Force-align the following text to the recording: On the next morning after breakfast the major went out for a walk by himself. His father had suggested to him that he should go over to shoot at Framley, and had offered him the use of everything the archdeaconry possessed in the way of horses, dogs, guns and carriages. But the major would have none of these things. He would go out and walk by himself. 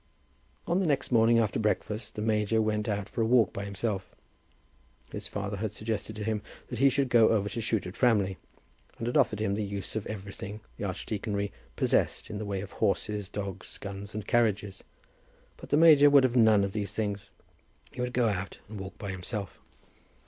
On 0.65 0.79
the 0.79 0.87
next 0.87 1.11
morning 1.11 1.37
after 1.37 1.59
breakfast 1.59 2.15
the 2.15 2.23
major 2.23 2.59
went 2.59 2.89
out 2.89 3.07
for 3.07 3.21
a 3.21 3.25
walk 3.27 3.53
by 3.53 3.65
himself. 3.65 4.15
His 5.11 5.27
father 5.27 5.57
had 5.57 5.71
suggested 5.73 6.15
to 6.15 6.23
him 6.23 6.41
that 6.69 6.79
he 6.79 6.89
should 6.89 7.07
go 7.07 7.29
over 7.29 7.47
to 7.49 7.61
shoot 7.61 7.85
at 7.85 7.95
Framley, 7.95 8.39
and 8.97 9.05
had 9.05 9.15
offered 9.15 9.39
him 9.39 9.53
the 9.53 9.61
use 9.61 9.95
of 9.95 10.07
everything 10.07 10.61
the 10.77 10.85
archdeaconry 10.85 11.51
possessed 11.75 12.31
in 12.31 12.39
the 12.39 12.45
way 12.45 12.61
of 12.61 12.71
horses, 12.71 13.29
dogs, 13.29 13.77
guns 13.77 14.15
and 14.15 14.25
carriages. 14.25 14.83
But 15.55 15.69
the 15.69 15.77
major 15.77 16.09
would 16.09 16.23
have 16.23 16.35
none 16.35 16.63
of 16.63 16.71
these 16.71 16.93
things. 16.93 17.29
He 17.91 18.01
would 18.01 18.11
go 18.13 18.27
out 18.27 18.57
and 18.67 18.79
walk 18.79 18.97
by 18.97 19.11
himself. 19.11 19.59